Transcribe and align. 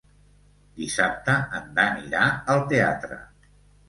Dissabte 0.77 1.35
en 1.59 1.67
Dan 1.79 1.99
irà 2.05 2.23
al 2.55 2.63
teatre. 2.73 3.19